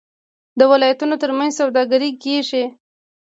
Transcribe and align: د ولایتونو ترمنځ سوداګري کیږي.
د 0.59 0.61
ولایتونو 0.71 1.15
ترمنځ 1.23 1.51
سوداګري 1.61 2.11
کیږي. 2.23 2.63